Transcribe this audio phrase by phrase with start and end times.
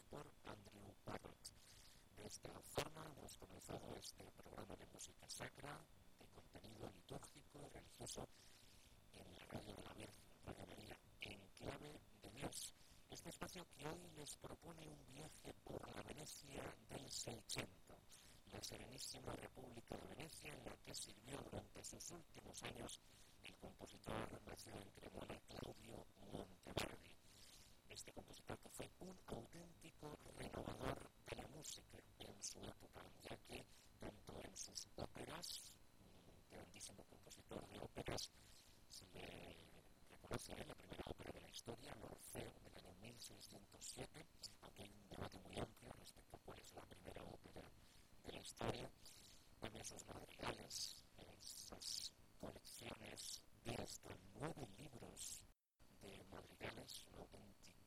[0.00, 1.52] por Andrew Barrett.
[2.16, 5.78] De esta forma hemos comenzado este programa de música sacra,
[6.18, 8.26] de contenido litúrgico y religioso
[9.12, 10.14] en la radio de la Virgen,
[10.46, 12.74] Radio en clave de Dios.
[13.10, 17.68] Este espacio que hoy les propone un viaje por la Venecia del 600,
[18.50, 22.98] la Serenísima República de Venecia, en la que sirvió durante sus últimos años
[23.44, 27.01] el compositor nacido en Cremona, Claudio Monteverdi
[27.92, 33.66] este compositor que fue un auténtico renovador de la música en su época, ya que
[34.00, 35.74] tanto en sus óperas,
[36.50, 38.30] grandísimo compositor de óperas,
[38.88, 39.68] se le
[40.08, 44.26] reconoce en la primera ópera de la historia, Orfeo, del año 1607,
[44.62, 47.62] aunque hay un debate muy amplio respecto a cuál es la primera ópera
[48.24, 48.90] de la historia,
[49.60, 55.42] también sus madrigales, esas colecciones de hasta nueve libros
[56.00, 57.04] de madrigales,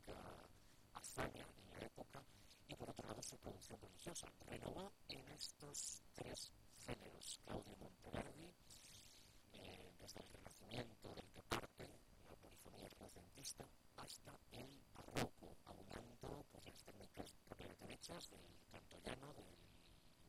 [0.07, 2.23] la hazaña la época,
[2.67, 4.27] y por otro lado su producción religiosa.
[4.47, 6.51] Renovó en estos tres
[6.85, 8.53] géneros Claudio Monteverdi,
[9.99, 11.89] desde el Renacimiento del que parte
[12.29, 13.65] la polifonía renacentista
[13.97, 19.45] hasta el barroco, aunando pues, las técnicas propias derechas del canto llano, de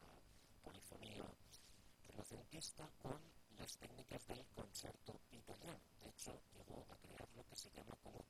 [0.01, 1.25] la polifonía
[2.09, 3.21] renacentista con
[3.59, 5.81] las técnicas del concierto italiano.
[6.03, 8.25] De hecho, llegó a crear lo que se llama como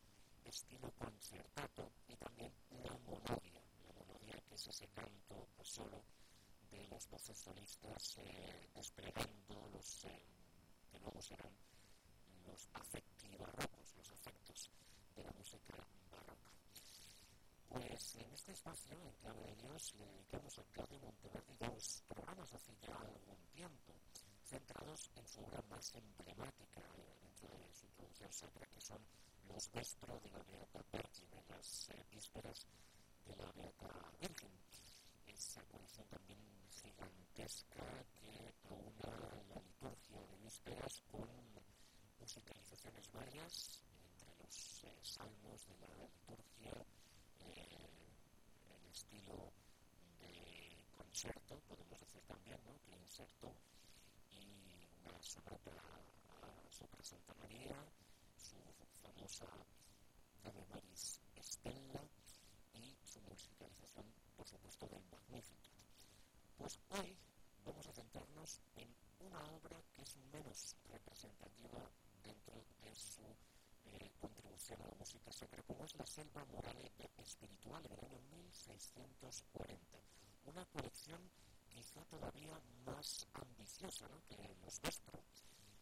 [0.49, 6.03] estilo concertato y también la monodia, la monodia que es ese canto pues, solo
[6.71, 10.23] de los voces solistas eh, desplegando los eh,
[10.91, 11.53] que luego serán
[12.47, 14.71] los afecti barrocos, los afectos
[15.17, 15.75] de la música
[16.11, 16.51] barroca.
[17.69, 22.53] Pues en este espacio, en Clave de Dios, le dedicamos a Claudio Monteverde dos programas
[22.53, 23.93] hace ya algún tiempo,
[24.45, 29.05] centrados en su obra más emblemática eh, dentro de su producción sacra, que son
[29.49, 32.67] los Vestro de la Beata Virgine, las eh, vísperas
[33.27, 33.89] de la Beata
[34.21, 34.51] Virgen.
[35.27, 36.39] Esa colección también
[36.71, 37.85] gigantesca
[38.21, 39.17] que aúna
[39.49, 41.29] la liturgia de vísperas con
[42.21, 43.81] musicalizaciones varias
[44.13, 46.87] entre los salmos de la liturgia
[48.97, 49.53] estilo
[50.21, 52.73] de concierto, podemos decir también, ¿no?
[52.85, 53.53] que inserto
[54.31, 55.71] y una sonata
[56.71, 57.77] sobre Santa María,
[58.37, 58.57] su
[59.17, 59.47] famosa
[60.45, 62.03] Ave Maris Estella
[62.75, 65.73] y su musicalización, por supuesto, del Magnificat.
[66.59, 67.17] Pues hoy
[67.65, 71.91] vamos a centrarnos en una obra que es menos representativa
[72.23, 73.23] dentro de su
[73.87, 79.99] eh, contribución a la música sacra, como es la Selva Morale Espiritual del año 1640.
[80.45, 81.31] Una colección
[81.69, 84.23] quizá todavía más ambiciosa ¿no?
[84.29, 85.23] que los Vestro.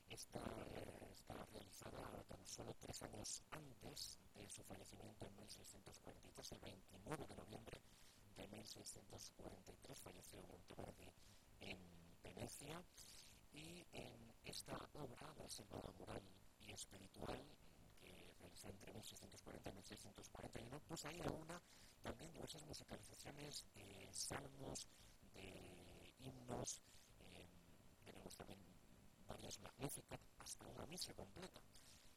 [0.08, 0.40] Esta
[0.74, 7.26] eh, está realizada tan solo tres años antes de su fallecimiento en 1643, el 29
[7.26, 7.80] de noviembre
[8.36, 11.12] de 1643 falleció Monteverdi
[11.60, 11.78] en
[12.22, 12.82] Venecia
[13.52, 16.22] y en esta obra, La Selva Moral
[16.60, 17.44] y Espiritual,
[18.64, 21.60] entre 1640 y 1641, pues hay una
[22.02, 24.88] también diversas musicalizaciones de salmos,
[25.32, 26.80] de himnos,
[27.20, 27.46] eh,
[28.04, 28.63] tenemos también
[29.34, 31.60] varias magníficas, hasta una misa completa.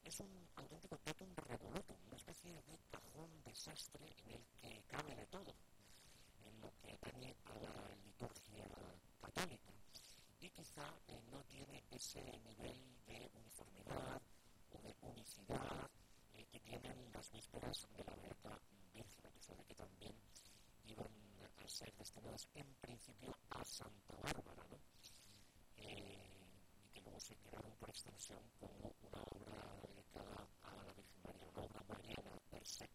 [0.04, 5.26] Es un auténtico totum revolutum, una especie de cajón desastre en el que cabe de
[5.28, 5.54] todo,
[6.46, 8.68] en lo que atañe a la liturgia
[9.22, 9.72] católica.
[10.40, 14.22] Y quizá eh, no tiene ese nivel de uniformidad
[14.72, 15.90] o de unicidad
[16.52, 18.58] que tienen las vísperas de la Beata
[18.94, 20.16] Virgen, a pesar de que también
[20.86, 21.12] iban
[21.58, 24.78] a ser destinadas en principio a Santa Bárbara.
[25.78, 26.27] Eh,
[27.20, 32.38] se quedaron por extensión como una obra dedicada a la Virgen María, una obra mariana
[32.50, 32.90] per se.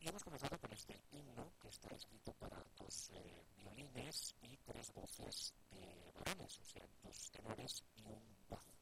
[0.00, 4.92] Y hemos comenzado con este himno que está escrito para dos eh, violines y tres
[4.92, 8.72] voces de varones, o sea, dos tenores y un bajo.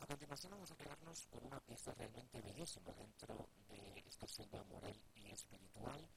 [0.00, 5.00] A continuación vamos a quedarnos con una pieza realmente bellísima dentro de esta selva moral
[5.14, 6.08] y espiritual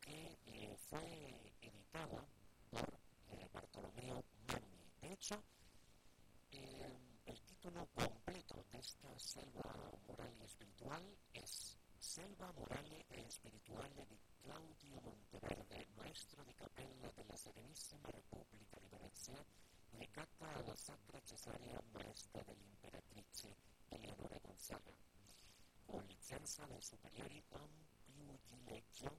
[0.00, 2.24] que eh, fue editada
[2.70, 3.00] por
[3.32, 4.92] eh, Bartolomeo Magni.
[5.00, 5.42] De hecho,
[7.24, 9.74] el título completo de esta selva
[10.06, 11.02] moral y espiritual
[11.34, 18.88] es Selva Morale e Spirituale di Claudio Monteverde, maestro di capella della Serenissima Repubblica di
[18.88, 19.44] Venezia
[19.90, 23.54] legata alla Sacra Cesaria Maestra dell'Imperatrice
[23.88, 24.94] Eleonora Gonzaga,
[25.84, 29.18] con licenza dai superiori Ampliugileggio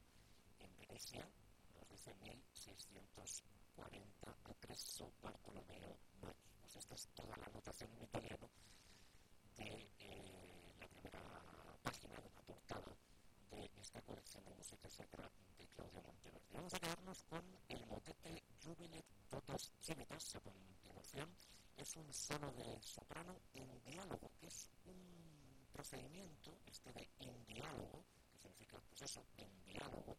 [0.58, 1.30] in Venezia,
[1.88, 6.47] dice 1640 presso Bartolomeo Maggi.
[6.76, 8.50] Esta es toda la anotación en italiano
[9.56, 9.90] de
[10.80, 11.22] la primera
[11.82, 12.98] página de la portada
[13.52, 16.46] de esta colección de música sacra de Claudio Monteverde.
[16.52, 21.36] Vamos a quedarnos con el motete Jubilet Totas Civitas a continuación.
[21.78, 28.06] Es un solo de soprano en diálogo, que es un procedimiento, este de en diálogo,
[28.32, 30.18] que significa, pues eso, en diálogo,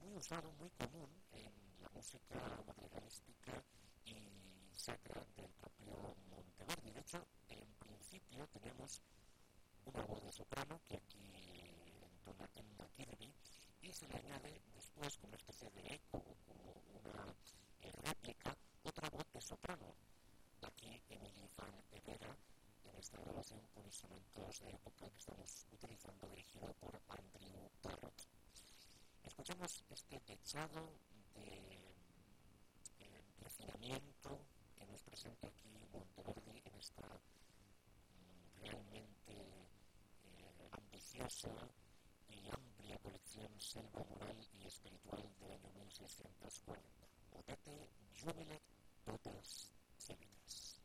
[0.00, 3.64] muy usado, muy común en la música madrigalística
[4.80, 6.90] sacra del propio Monteverdi.
[6.90, 9.02] De hecho, en principio tenemos
[9.84, 13.30] una voz de soprano que aquí entona en Kirby
[13.82, 17.36] y se le añade después como una especie de eco, como una
[18.04, 19.94] réplica, otra voz de soprano.
[20.62, 22.34] Aquí Emily Van Evera,
[22.84, 28.22] en esta grabación con instrumentos de época que estamos utilizando, dirigido por Andrew Parrott.
[29.24, 30.94] Escuchamos este techado
[31.34, 31.74] de
[32.98, 34.40] eh, refinamiento
[35.20, 37.02] presenta aquí Monteverdi en esta
[38.62, 39.32] realmente
[40.24, 41.50] eh, ambiciosa
[42.30, 46.88] y amplia colección Selva Moral y Espiritual del año 1640.
[47.34, 48.62] Motete Jubilet
[49.04, 50.80] Totes Civitas.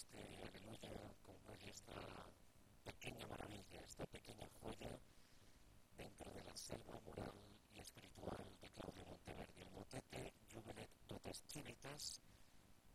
[0.00, 1.92] este aleluya, como es esta
[2.84, 4.98] pequeña maravilla, esta pequeña joya
[5.98, 7.34] dentro de la selva moral
[7.74, 9.60] y espiritual de Claudio Monteverdi.
[9.60, 12.22] El motete Jubilet Totes Civitas,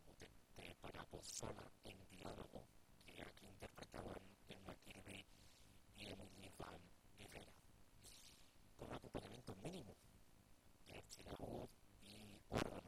[0.07, 2.65] motete para voz sola en diálogo,
[3.05, 5.23] que aquí interpretaban Emma Kirby
[5.97, 6.81] y Emily Van
[7.19, 7.53] Rivera,
[8.79, 9.93] con un acompañamiento mínimo
[10.87, 11.69] de Chilao
[12.01, 12.84] y órgano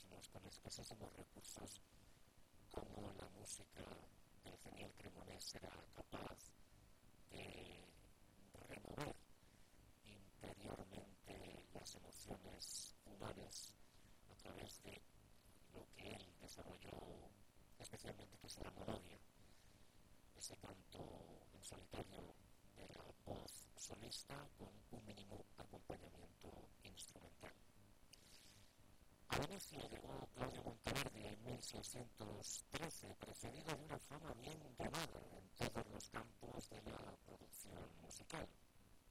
[0.00, 1.82] con escasísimos recursos,
[2.70, 3.84] como la música
[4.42, 6.50] del genial Cremonés será capaz
[7.30, 7.84] de
[8.70, 9.14] remover
[10.06, 13.74] interiormente las emociones humanas
[14.30, 14.98] a través de
[15.74, 17.28] lo que él desarrolló
[17.78, 19.18] especialmente que es la monodia,
[20.38, 21.04] ese canto
[21.52, 22.34] en solitario
[22.76, 26.50] de la voz solista con un mínimo acompañamiento
[26.82, 27.52] instrumental.
[29.32, 35.86] A Venecia llegó Claudio Monteverdi en 1613, precedido de una fama bien ganada en todos
[35.90, 38.46] los campos de la producción musical.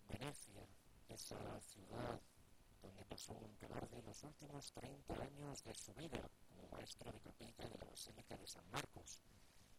[0.08, 0.62] Venecia,
[1.10, 2.22] esa ciudad
[2.84, 7.78] donde pasó Monteverdi los últimos 30 años de su vida como maestro de capilla de
[7.80, 9.20] la Basílica de San Marcos.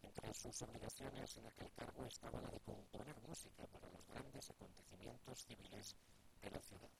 [0.03, 5.45] Entre sus obligaciones en aquel cargo estaba la de componer música para los grandes acontecimientos
[5.45, 5.95] civiles
[6.43, 6.91] de la ciudad.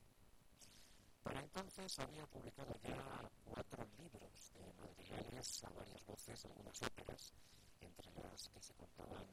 [1.23, 7.33] Para entonces había publicado ya cuatro libros de madrigales a varias voces, algunas óperas,
[7.81, 9.27] entre las que se contaban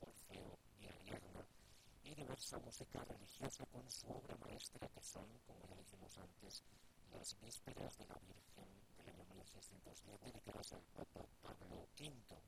[0.00, 1.46] Orfeo y Ariadna,
[2.04, 6.62] y diversa música religiosa con su obra maestra, que son, como ya dijimos antes,
[7.12, 12.42] las vísperas de la Virgen del año 1610, dedicadas al Papa Pablo V.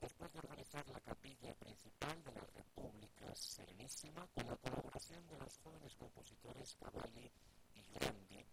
[0.00, 5.58] Después de organizar la capilla principal de la República Serenísima, con la colaboración de los
[5.58, 7.30] jóvenes compositores Cavalli
[7.90, 8.46] y Grandi,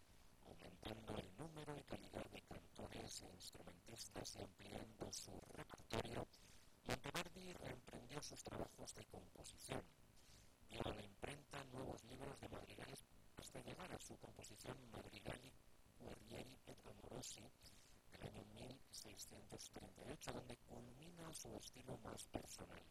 [0.46, 6.27] aumentando el número y calidad de cantores e instrumentistas y ampliando su repertorio,
[6.86, 9.84] Monteverdi reemprendió sus trabajos de composición.
[10.70, 13.06] Dio a la imprenta nuevos libros de madrigales
[13.38, 15.53] hasta llegar a su composición Madrigali
[16.00, 17.44] Guerrieri et Amorosi
[18.12, 22.84] del año 1638, donde culmina su estilo más personal.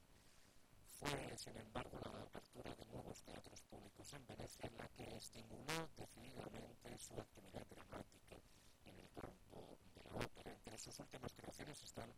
[1.01, 6.99] Fue, sin embargo, la apertura de nuevos teatros públicos en Venecia la que estimuló decididamente
[6.99, 8.37] su actividad dramática
[8.87, 10.53] en el campo de la ópera.
[10.53, 12.11] Entre sus últimas creaciones están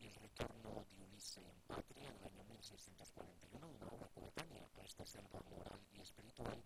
[0.00, 5.40] El retorno de Ulisse en Patria del año 1641, una obra coetánea a esta selva
[5.50, 6.62] moral y espiritual,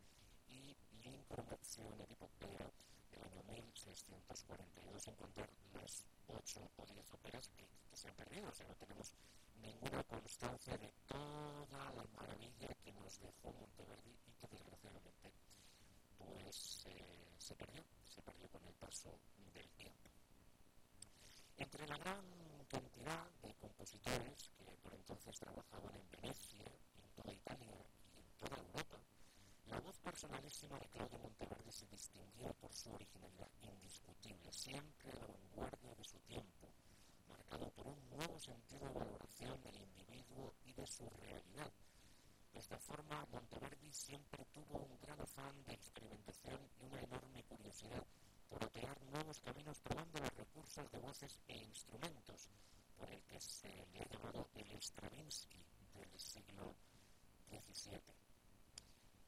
[0.48, 2.70] y L'Incarnazione di Popea
[3.24, 8.48] año 1642, sin contar las ocho o diez óperas que, se han perdido.
[8.48, 9.12] O sea, no tenemos
[9.60, 15.32] ninguna constancia de toda la maravilla que nos dejó Monteverdi y que desgraciadamente
[16.18, 16.86] pues
[17.38, 19.10] se perdió, se perdió con el paso
[19.52, 20.08] del tiempo.
[21.56, 22.24] Entre la gran
[22.68, 28.56] cantidad de compositores que por entonces trabajaban en Venecia, en toda Italia y en toda
[28.56, 28.98] Europa,
[29.66, 35.26] la voz personalísima de Claudio Monteverdi se distinguía por su originalidad indiscutible, siempre a la
[35.26, 36.68] vanguardia de su tiempo,
[37.28, 41.72] marcado por un nuevo sentido de valoración del individuo y de su realidad.
[42.52, 48.04] De esta forma, Monteverdi siempre tuvo un gran afán de experimentación y una enorme curiosidad
[48.48, 52.48] por operar nuevos caminos probando los recursos de voces e instrumentos,
[52.96, 56.74] por el que se le ha llamado el Stravinsky del siglo
[57.48, 58.29] XVII.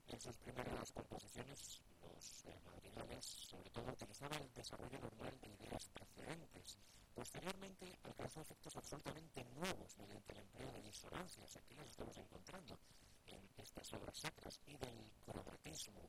[0.09, 5.89] En sus primeras composiciones, los eh, madrigales sobre todo utilizaban el desarrollo normal de ideas
[5.89, 6.79] precedentes.
[7.15, 12.79] Posteriormente alcanzó efectos absolutamente nuevos mediante el empleo de disonancias, aquí las estamos encontrando
[13.27, 16.01] en estas obras sacras, y del cromatismo,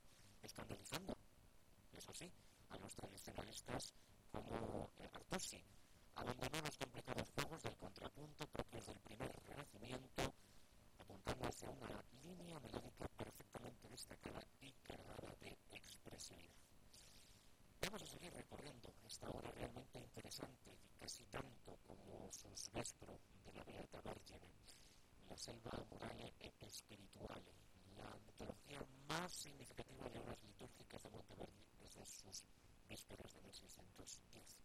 [0.42, 1.16] escandalizando,
[1.92, 2.30] eso sí,
[2.70, 3.94] a los tradicionalistas
[4.32, 5.62] como eh, Artusi.
[6.16, 10.34] Abandonó los complicados juegos del contrapunto propios del primer renacimiento,
[11.24, 16.52] apuntando hacia una línea melódica perfectamente destacada y cargada de expresividad.
[17.80, 23.64] Vamos a seguir recorriendo esta obra realmente interesante, casi tanto como sus Vespro de la
[23.64, 24.50] Beata Vergine,
[25.30, 27.52] la selva morale e spirituale,
[27.96, 32.44] la antología más significativa de obras litúrgicas de Monteverdi desde sus
[32.88, 34.56] vísperas de 1610.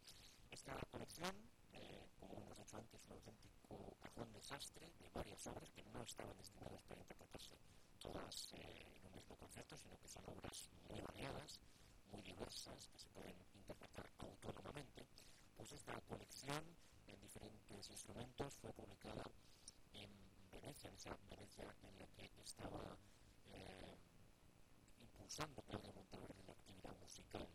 [0.52, 1.36] Esta colección,
[1.74, 6.38] eh, como hemos dicho antes, un auténtico cajón desastre de varias obras que no estaban
[6.38, 7.58] destinadas para interpretarse
[8.00, 11.60] todas eh, en un mismo concierto, sino que son obras muy variadas,
[12.12, 15.06] muy diversas, que se pueden interpretar autónomamente,
[15.56, 16.64] pues esta colección
[17.08, 19.24] en diferentes instrumentos fue publicada
[19.94, 20.10] en
[20.52, 22.98] Venecia, en esa Venecia en la que estaba
[23.54, 23.98] eh,
[25.00, 27.48] impulsando Claudio Monteverdi la actividad musical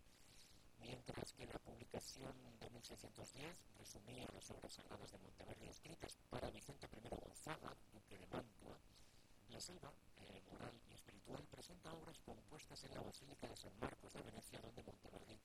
[0.87, 6.87] mientras que la publicación de 1610 resumía las obras sagradas de Monteverdi escritas para Vicente
[6.93, 8.77] I Gonzaga, duque de Mantua,
[9.49, 14.13] la selva eh, moral y espiritual presenta obras compuestas en la Basílica de San Marcos
[14.13, 15.41] de Venecia, donde Monteverdi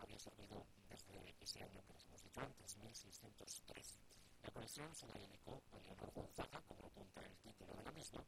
[0.00, 3.98] había servido desde ese año que les hemos dicho antes, 1613.
[4.42, 8.22] La colección se la dedicó a Leonor Gonzaga, como apunta el título de la misma,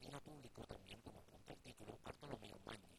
[0.00, 2.98] y la publicó también, como apunta el título, Bartolomeo Magni.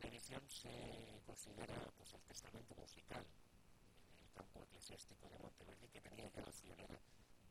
[0.00, 3.26] La edición se considera pues, el testamento musical
[4.22, 7.00] el campo eclesiástico de Monteverdi, que tenía ya la friolera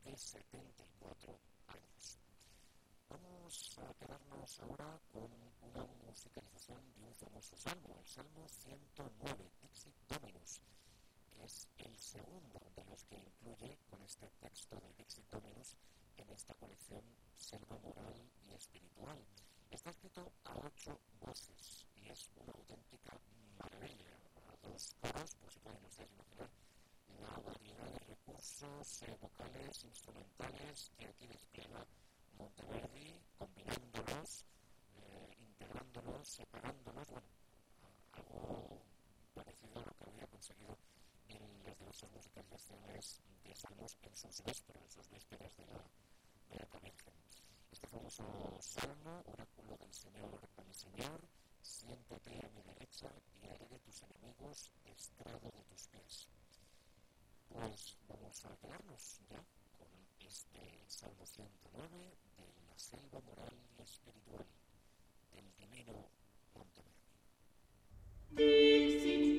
[0.04, 2.18] de 74 años.
[3.10, 5.28] Vamos a quedarnos ahora con
[5.60, 10.62] una musicalización de un famoso salmo, el Salmo 109, Dixit Dominus,
[11.30, 15.76] que es el segundo de los que incluye con este texto de Dixit Dominus
[16.16, 17.02] en esta colección
[17.36, 19.22] Selva Moral y Espiritual.
[19.70, 23.18] Está escrito a ocho voces y es una auténtica
[23.58, 24.12] maravilla.
[24.36, 26.50] A dos coros, pues se pueden ustedes imaginar
[27.20, 31.86] la variedad de recursos eh, vocales, instrumentales que aquí despliega
[32.38, 34.44] Monteverdi, combinándolos,
[34.96, 37.26] eh, integrándolos, separándolos, bueno,
[38.12, 38.82] algo
[39.34, 40.76] parecido a lo que había conseguido
[41.28, 45.84] en las diversas musicalizaciones de Salmos en sus vísperas, en sus de la
[46.50, 47.14] Beata Virgen.
[47.70, 48.24] Este famoso
[48.60, 51.20] salmo, oráculo del Señor a mi Señor,
[51.64, 56.28] siéntate a mi derecha y haré de tus enemigos estrado de tus pies.
[57.48, 59.42] Pues vamos a quedarnos ya
[59.78, 59.88] con
[60.20, 61.88] este Salmo 109
[62.36, 64.46] de la selva moral y espiritual
[65.32, 66.10] del divino
[66.54, 66.94] Monteverdi.
[68.30, 69.34] Dixit,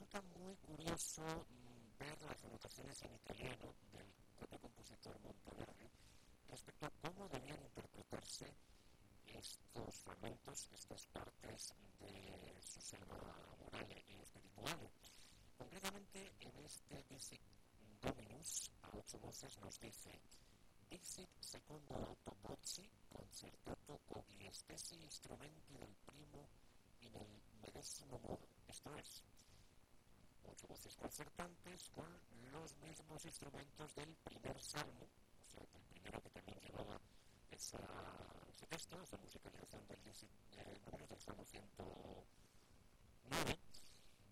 [0.00, 4.06] resulta muy curioso mm, ver las anotaciones en italiano del
[4.38, 5.90] propio compositor Monteverdi
[6.48, 8.46] respecto a cómo debían interpretarse
[9.26, 13.18] estos fragmentos, estas partes de su selva
[13.58, 14.90] moral y espiritual.
[15.58, 17.42] Concretamente, en este Dixit
[18.00, 20.18] Dominus, a ocho voces, nos dice
[20.88, 26.48] Dixit secondo auto bozzi concertato con gli stessi strumenti del primo
[27.00, 28.48] in el medesimo modo.
[28.66, 29.22] Esto es,
[30.68, 32.06] voces concertantes con
[32.52, 35.06] los mismos instrumentos del primer salmo,
[35.46, 37.00] o sea, del primero que también llevaba
[37.50, 37.78] esa,
[38.48, 40.00] ese texto, esa musicalización del,
[40.84, 43.58] número del Salmo 109.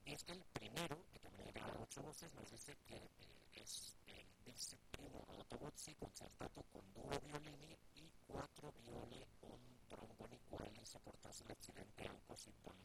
[0.04, 3.08] Y es que el primero, que también lleva ocho voces, nos dice que eh,
[3.52, 10.84] es el Dixit primo autobozzi concertato con due violini e quattro viole, un tromboni quali
[10.84, 12.77] se portasse l'accidente a un così non lasciare.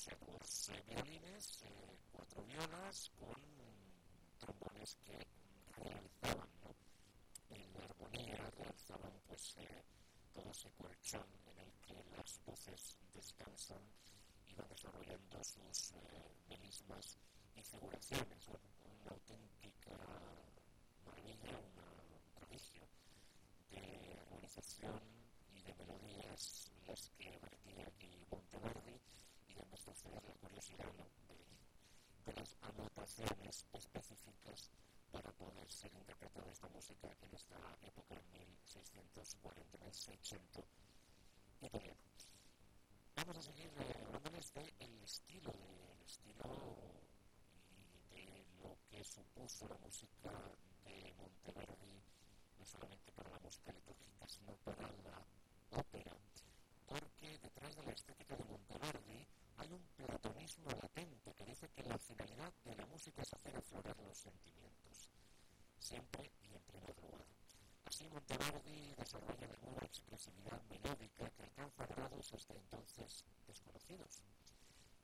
[0.00, 3.36] Sea, dos eh, violines, eh, cuatro violas con
[4.38, 5.26] trombones que
[5.76, 6.74] realizaban ¿no?
[7.50, 9.84] en la armonía, realizaban pues eh,
[10.32, 13.82] todo ese colchón en el que las voces descansan
[14.48, 17.18] y van desarrollando sus eh, melismas
[17.54, 18.48] y figuraciones.
[18.48, 19.96] Una auténtica
[21.04, 22.86] maravilla, un prodigio
[23.70, 25.00] de armonización
[25.52, 28.98] y de melodías las que vertía aquí Monteverdi
[29.48, 29.94] y además de
[30.60, 31.08] ¿no?
[31.26, 31.40] de,
[32.26, 34.70] de las anotaciones específicas
[35.10, 40.62] para poder ser interpretada esta música en esta época, en 1640-1680
[41.62, 42.00] italiano.
[43.16, 46.44] Vamos a seguir eh, hablándoles del estilo, del estilo
[48.12, 50.30] y de lo que supuso la música
[50.84, 52.02] de Monteverdi,
[52.58, 55.24] no solamente para la música litúrgica, sino para la
[55.70, 56.12] ópera,
[56.86, 59.26] porque detrás de la estética de Monteverdi
[59.60, 63.94] hay un platonismo latente que dice que la finalidad de la música es hacer aflorar
[64.00, 65.10] los sentimientos,
[65.78, 67.26] siempre y en primer lugar.
[67.84, 74.22] Así Monteverdi desarrolla de nueva expresividad melódica que alcanza grados hasta entonces desconocidos.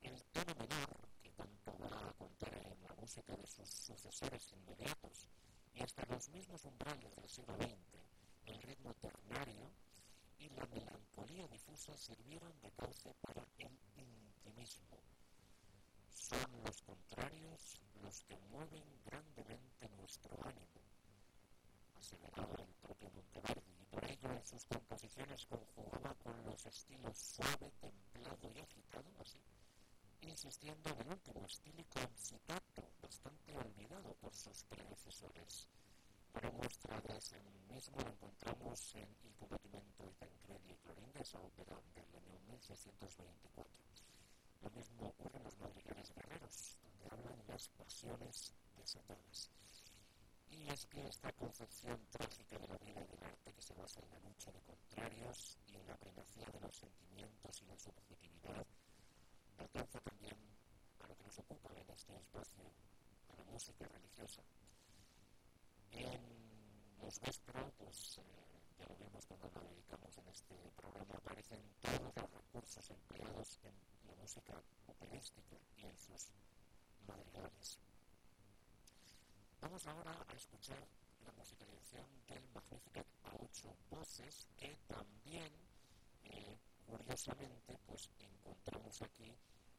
[0.01, 0.89] El tono menor,
[1.21, 5.29] que tanto va a contar en la música de sus sucesores inmediatos,
[5.75, 7.77] y hasta los mismos umbrales del siglo XX,
[8.47, 9.69] el ritmo ternario
[10.39, 13.77] y la melancolía difusa sirvieron de cauce para el
[14.47, 14.97] intimismo.
[16.09, 20.81] Son los contrarios los que mueven grandemente nuestro ánimo,
[21.99, 27.71] aseveraba el propio Monteverdi, y por ello en sus composiciones conjugaba con los estilos suave,
[27.81, 29.03] templado y agitado,
[30.21, 35.67] insistiendo en el último estílico incitato, bastante olvidado por sus predecesores.
[36.33, 41.39] Pero muestra de ese mismo lo encontramos en Il combattimento di Tancredi y Clorinda, esa
[41.39, 44.06] ópera del año 1624.
[44.61, 49.51] Lo mismo ocurre en los madrigales guerreros, donde hablan las pasiones desatadas.
[50.49, 53.99] Y es que esta concepción trágica de la vida y del arte que se basa
[54.01, 58.65] en la lucha de contrarios y en la primacía de los sentimientos y la subjetividad
[59.57, 60.37] alcanza también
[60.99, 62.63] a lo que nos ocupa en este espacio,
[63.29, 64.43] a la música religiosa.
[65.91, 68.46] En los Vespro, pues eh,
[68.77, 73.73] ya lo vimos cuando lo dedicamos en este programa, aparecen todos los recursos empleados en
[74.07, 76.31] la música operística y en sus
[77.07, 77.79] madrigales.
[79.61, 80.87] Vamos ahora a escuchar
[81.25, 85.51] la musicalización del Magnificat a ocho voces que también,
[86.23, 89.35] eh, curiosamente, pues encontramos aquí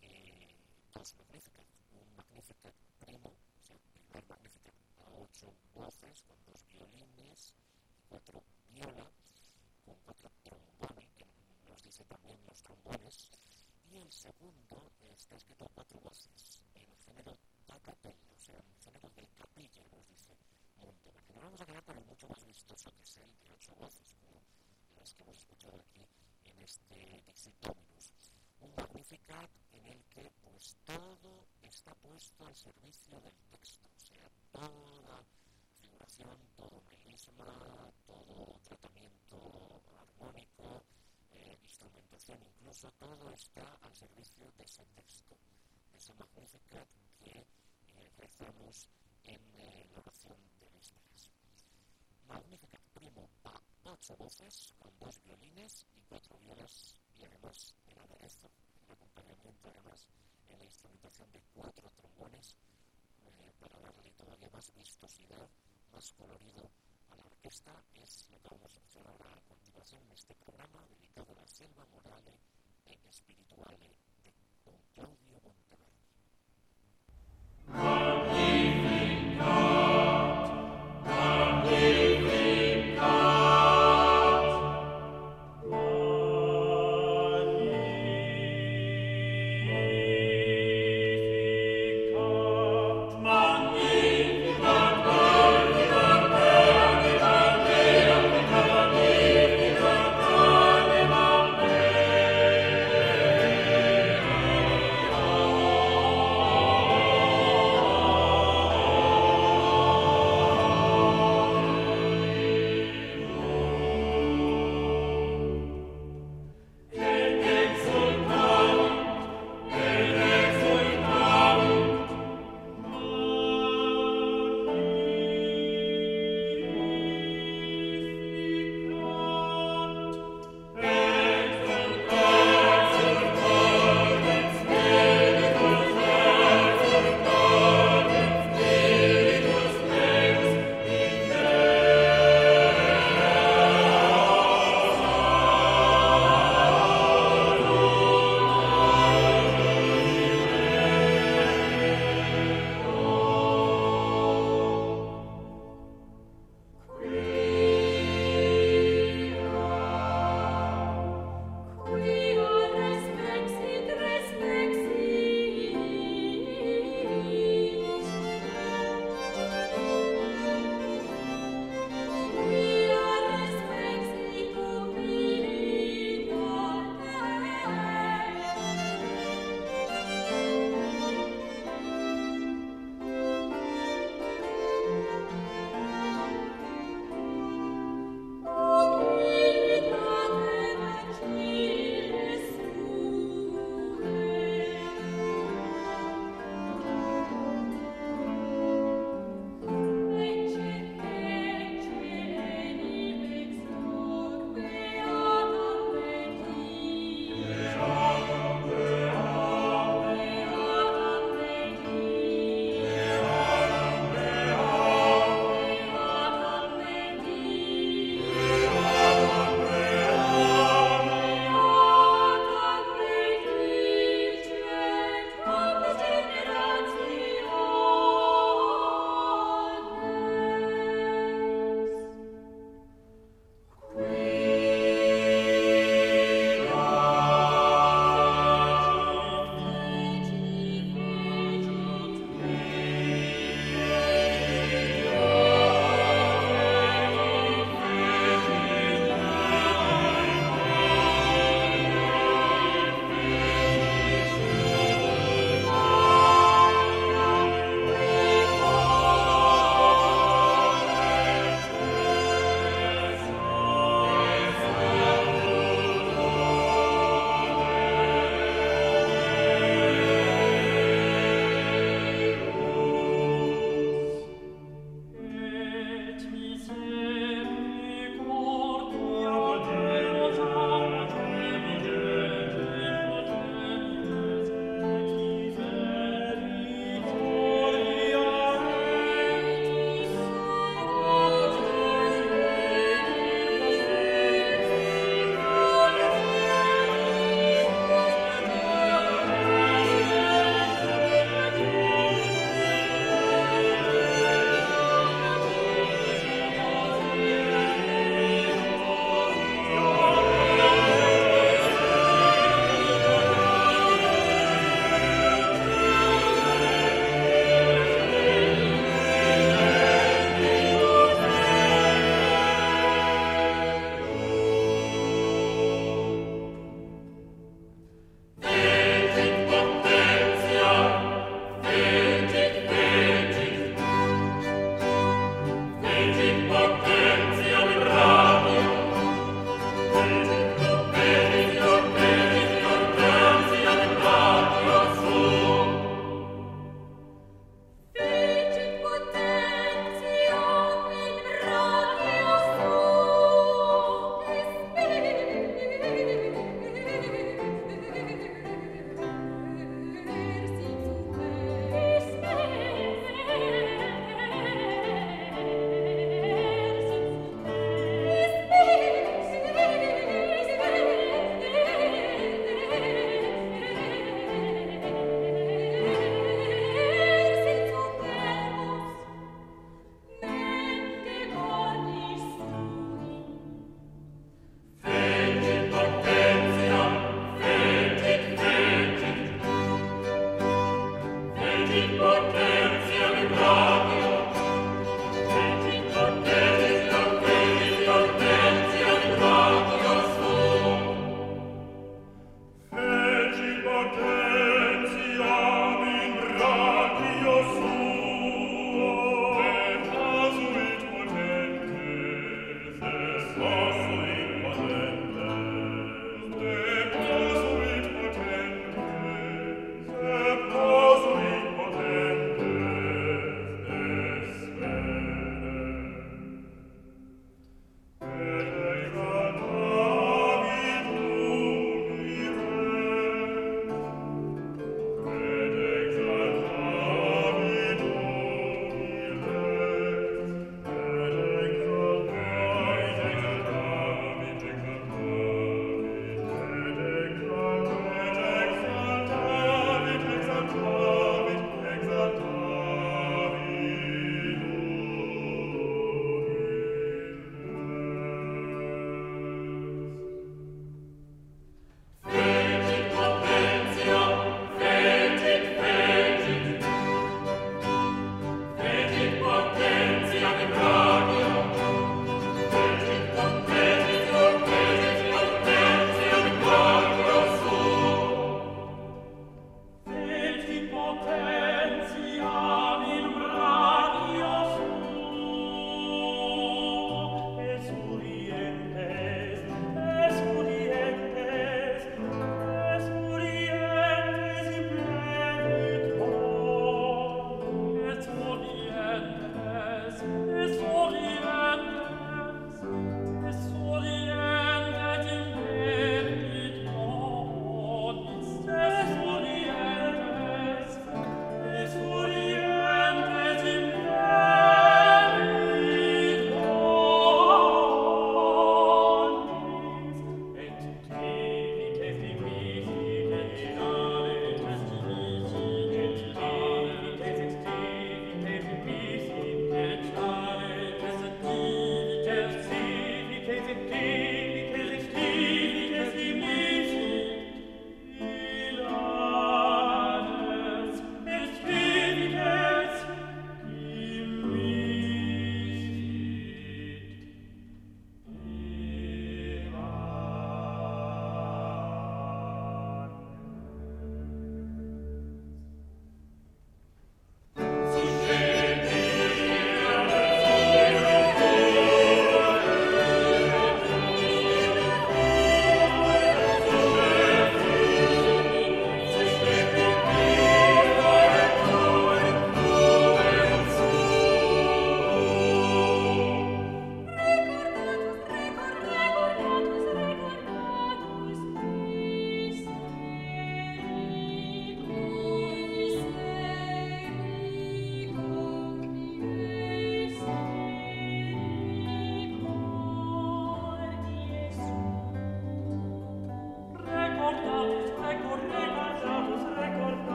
[0.00, 0.54] eh,
[0.92, 1.66] dos Magnificat.
[1.92, 7.54] Un Magnificat primo, o sea, primer Magnificat a ocho voces con dos violines
[7.98, 8.42] y cuatro
[8.78, 11.26] con cuatro trombones, que
[11.68, 13.28] nos dice también los trombones,
[13.90, 18.76] y el segundo está escrito a cuatro voces, en género da capella, o sea, en
[18.80, 20.36] género de capilla, nos dice
[20.76, 21.34] Monteverdi.
[21.34, 24.14] Nos vamos a quedar con el mucho más vistoso que es el de ocho voces,
[24.14, 24.40] como
[24.98, 26.06] las que hemos escuchado aquí
[26.44, 27.54] en este Dixit.
[28.60, 34.30] Un Magnificat en el que pues todo está puesto al servicio del texto, o sea,
[34.52, 35.24] toda
[35.80, 38.59] figuración, todo melisma, todo
[39.30, 40.82] tratamiento armónico,
[41.32, 45.36] eh, instrumentación, incluso todo está al servicio de ese texto,
[45.92, 46.88] de ese Magnificat
[47.20, 48.88] que eh, rezamos
[49.24, 51.30] en eh, la oración de vísperas.
[52.26, 58.50] Magnificat primo a ocho voces, con dos violines y cuatro violas, y además el aderezo,
[58.86, 60.08] el acompañamiento además
[60.48, 62.56] en la instrumentación de cuatro trombones
[63.24, 65.48] eh, para darle todavía más vistosidad,
[65.92, 66.68] más colorido
[67.12, 67.72] a la orquesta.
[67.94, 71.46] Es lo que vamos a escuchar ahora a continuación en este programa dedicado a la
[71.46, 72.38] selva morale
[72.90, 74.32] en espirituale de
[74.94, 75.29] don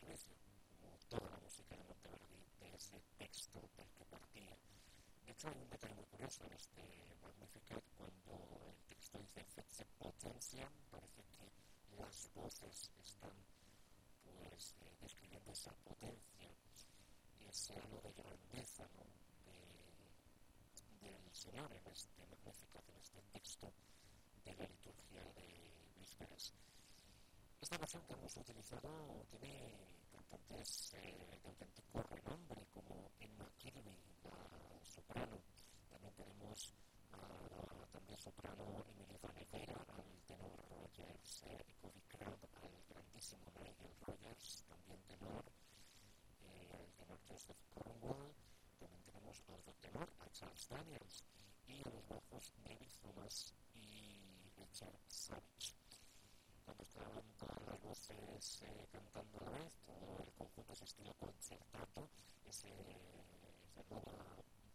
[0.00, 4.56] como toda la música de Monteverdi, de ese texto del que partía.
[5.24, 6.82] De hecho, hay un detalle muy curioso en este
[7.22, 11.50] Magnificat cuando el texto dice Fetse potencia, parece que
[11.98, 13.32] las voces están
[14.24, 16.50] pues eh, describiendo esa potencia,
[17.48, 18.86] ese halo de grandeza
[19.46, 23.72] de, del Señor en este Magnificat, en este texto
[24.44, 26.52] de la liturgia de vísperas.
[27.66, 29.74] Esta versión que hemos utilizado tiene
[30.12, 35.42] cantantes eh, de auténtico renombre como Emma Kirby, la soprano.
[35.90, 36.72] También tenemos
[37.10, 41.64] a la también soprano Emily Van al tenor Rogers eh,
[42.06, 45.44] Crowd, al grandísimo Nigel Rogers, también tenor,
[46.42, 48.32] eh, al tenor Joseph Cornwall.
[48.78, 51.24] También tenemos a otro tenor, a Charles Daniels,
[51.66, 55.74] y a los bajos David Thomas y Richard Savage
[56.66, 61.14] cuando estaban todas las voces eh, cantando a la vez, todo el conjunto ese estilo
[61.14, 62.08] concertato,
[62.48, 62.68] ese,
[63.70, 64.18] esa nueva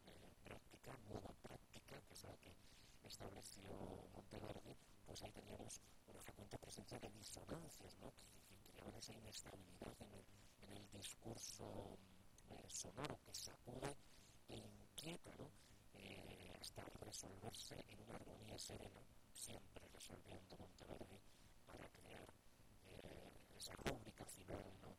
[0.07, 2.55] eh, práctica, nueva práctica, que es la que
[3.03, 3.67] estableció
[4.15, 4.73] Monteverdi,
[5.05, 8.09] pues ahí teníamos una frecuente presencia de disonancias, ¿no?
[8.47, 11.97] que, que creaban esa inestabilidad en el, discurso
[12.51, 13.95] eh, sonoro que sacude
[14.47, 15.49] e inquieta, ¿no?
[15.95, 19.01] Eh, hasta resolverse en una armonía serena,
[19.33, 21.30] siempre resolviendo Monteverdi
[21.71, 22.27] para crear
[22.85, 24.91] eh, esa rúbrica final ¿no?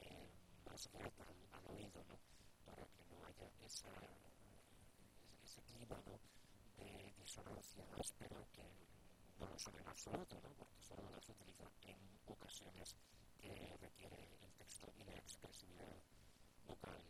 [0.00, 0.28] eh,
[0.66, 2.04] más grata al, al, oído,
[2.64, 5.96] para que no haya ese clima
[6.76, 8.62] de disonancia áspera que
[9.38, 10.50] no lo son en absoluto, ¿no?
[10.58, 12.96] porque solo las utiliza en ocasiones
[13.38, 15.96] que requiere el texto y la expresividad
[16.66, 17.00] vocal,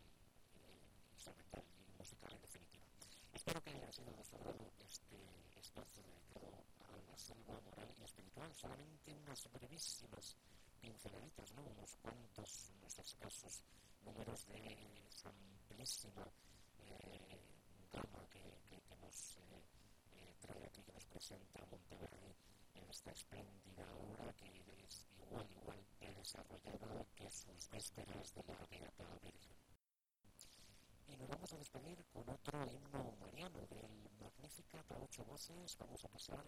[0.56, 2.84] eh, instrumental y musical en definitiva.
[3.32, 5.18] Espero que haya sido de su agrado este
[5.58, 7.59] espacio dedicado a la selva
[8.55, 10.36] Solamente unas brevísimas
[10.80, 11.62] pinceladitas, ¿no?
[11.62, 13.62] unos cuantos, unos escasos
[14.03, 16.26] números de esa amplísima
[16.78, 17.40] eh,
[17.92, 19.62] gama que, que, que nos eh,
[20.12, 22.34] eh, trae aquí, que nos presenta Monteverdi
[22.74, 24.61] en esta espléndida obra que
[26.20, 29.57] desarrollada que sus vísperas de la Beata Virgen.
[31.09, 35.76] Y nos vamos a despedir con otro himno mariano del Magnífica para ocho voces.
[35.78, 36.44] Vamos a pasar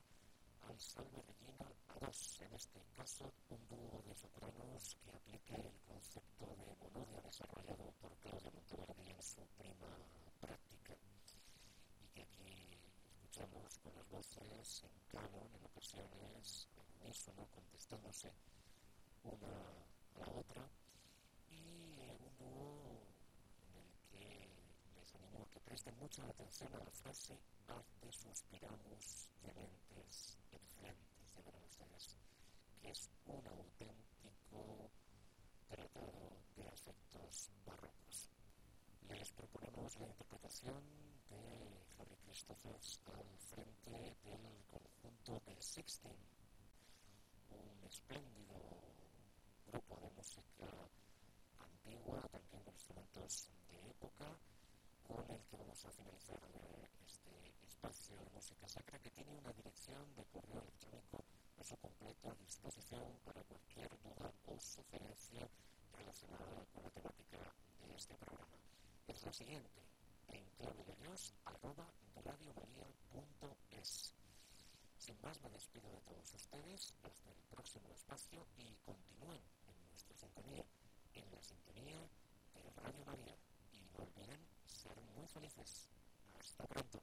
[0.69, 5.81] al Salve Regina a dos, en este caso un dúo de sopranos que aplique el
[5.87, 9.89] concepto de monodia desarrollado por Claudia Monteverdi en su prima
[10.41, 10.97] práctica
[12.01, 18.33] y que aquí escuchamos con las voces en canon, en ocasiones en unísono, contestándose
[19.25, 19.49] una
[20.15, 20.69] a la otra
[21.49, 23.07] y un dúo
[23.67, 24.49] en el que
[24.97, 27.39] les animo a que presten mucha atención a la frase
[27.69, 32.17] arte suspiramos dementes excelentes de verán ustedes
[32.65, 34.91] que es un auténtico
[35.69, 38.29] tratado de afectos barrocos.
[39.09, 40.83] Les proponemos la interpretación
[41.31, 46.17] de Harry Christophers al frente del conjunto de Sixteen,
[47.51, 48.59] un espléndido
[49.67, 50.67] grupo de música
[51.61, 54.39] antigua, también con instrumentos de época,
[55.07, 56.41] con el que vamos a finalizar
[57.07, 61.25] este espacio de música sacra que tiene una dirección de correo electrónico
[61.59, 65.49] a su completa disposición para cualquier duda o sugerencia
[65.93, 67.39] relacionada con la temática
[67.87, 68.59] de este programa.
[69.07, 69.83] Es la siguiente,
[70.29, 71.93] en clave de Dios, arroba.
[75.03, 80.17] Sin más me despido de todos ustedes hasta el próximo espacio y continúen en nuestra
[80.17, 80.65] sintonía,
[81.13, 81.99] en la sintonía
[82.55, 83.37] de Radio María.
[83.73, 85.89] Y no olviden ser muy felices.
[86.39, 87.03] Hasta pronto.